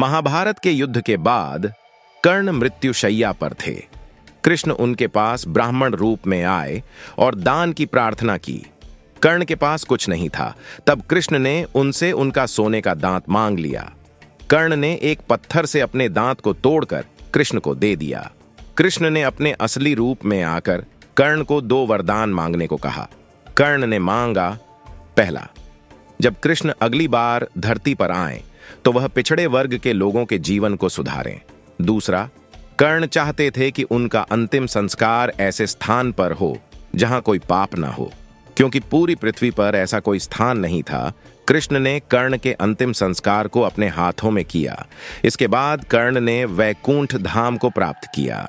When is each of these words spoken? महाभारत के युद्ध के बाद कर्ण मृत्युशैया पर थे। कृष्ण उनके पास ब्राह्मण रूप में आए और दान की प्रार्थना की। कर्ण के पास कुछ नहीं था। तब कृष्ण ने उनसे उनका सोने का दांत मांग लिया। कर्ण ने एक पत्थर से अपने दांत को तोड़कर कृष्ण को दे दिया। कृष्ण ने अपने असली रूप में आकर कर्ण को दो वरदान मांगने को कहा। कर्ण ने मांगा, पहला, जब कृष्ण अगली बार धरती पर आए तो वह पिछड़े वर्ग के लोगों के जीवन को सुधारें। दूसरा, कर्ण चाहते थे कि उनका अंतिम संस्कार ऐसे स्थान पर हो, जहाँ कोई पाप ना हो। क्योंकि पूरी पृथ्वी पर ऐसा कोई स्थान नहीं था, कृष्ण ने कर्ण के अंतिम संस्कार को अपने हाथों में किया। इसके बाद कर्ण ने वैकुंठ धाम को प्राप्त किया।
महाभारत 0.00 0.58
के 0.58 0.70
युद्ध 0.70 1.00
के 1.00 1.16
बाद 1.16 1.74
कर्ण 2.24 2.50
मृत्युशैया 2.50 3.32
पर 3.32 3.52
थे। 3.52 3.86
कृष्ण 4.44 4.70
उनके 4.70 5.06
पास 5.06 5.48
ब्राह्मण 5.48 5.94
रूप 5.94 6.26
में 6.26 6.44
आए 6.44 6.82
और 7.18 7.34
दान 7.34 7.72
की 7.72 7.86
प्रार्थना 7.86 8.36
की। 8.36 8.66
कर्ण 9.22 9.44
के 9.44 9.54
पास 9.54 9.84
कुछ 9.84 10.08
नहीं 10.08 10.28
था। 10.28 10.54
तब 10.86 11.02
कृष्ण 11.02 11.38
ने 11.38 11.66
उनसे 11.74 12.12
उनका 12.12 12.46
सोने 12.46 12.80
का 12.80 12.94
दांत 12.94 13.22
मांग 13.28 13.58
लिया। 13.58 13.92
कर्ण 14.50 14.76
ने 14.76 14.98
एक 15.02 15.20
पत्थर 15.28 15.66
से 15.66 15.80
अपने 15.80 16.08
दांत 16.08 16.40
को 16.40 16.52
तोड़कर 16.52 17.04
कृष्ण 17.34 17.58
को 17.58 17.74
दे 17.74 17.96
दिया। 17.96 18.30
कृष्ण 18.76 19.10
ने 19.10 19.22
अपने 19.22 19.52
असली 19.52 19.94
रूप 19.94 20.24
में 20.24 20.42
आकर 20.42 20.84
कर्ण 21.16 21.42
को 21.42 21.60
दो 21.60 21.86
वरदान 21.86 22.30
मांगने 22.30 22.66
को 22.66 22.76
कहा। 22.76 23.08
कर्ण 23.56 23.86
ने 23.86 23.98
मांगा, 23.98 24.58
पहला, 25.16 25.48
जब 26.20 26.40
कृष्ण 26.40 26.72
अगली 26.82 27.08
बार 27.08 27.48
धरती 27.58 27.94
पर 27.94 28.10
आए 28.10 28.42
तो 28.84 28.92
वह 28.92 29.06
पिछड़े 29.06 29.46
वर्ग 29.46 29.78
के 29.78 29.92
लोगों 29.92 30.24
के 30.24 30.38
जीवन 30.38 30.74
को 30.74 30.88
सुधारें। 30.88 31.40
दूसरा, 31.82 32.28
कर्ण 32.78 33.06
चाहते 33.06 33.50
थे 33.50 33.70
कि 33.70 33.82
उनका 33.82 34.20
अंतिम 34.20 34.66
संस्कार 34.66 35.32
ऐसे 35.40 35.66
स्थान 35.66 36.12
पर 36.12 36.32
हो, 36.32 36.58
जहाँ 36.94 37.20
कोई 37.20 37.38
पाप 37.38 37.78
ना 37.78 37.88
हो। 37.88 38.12
क्योंकि 38.56 38.80
पूरी 38.80 39.14
पृथ्वी 39.14 39.50
पर 39.50 39.72
ऐसा 39.74 40.00
कोई 40.00 40.18
स्थान 40.18 40.58
नहीं 40.58 40.82
था, 40.82 41.12
कृष्ण 41.48 41.78
ने 41.78 42.00
कर्ण 42.00 42.36
के 42.36 42.52
अंतिम 42.52 42.92
संस्कार 42.92 43.48
को 43.48 43.60
अपने 43.60 43.88
हाथों 43.88 44.30
में 44.30 44.44
किया। 44.44 44.86
इसके 45.24 45.46
बाद 45.46 45.84
कर्ण 45.84 46.20
ने 46.20 46.44
वैकुंठ 46.44 47.16
धाम 47.16 47.56
को 47.56 47.70
प्राप्त 47.70 48.08
किया। 48.14 48.48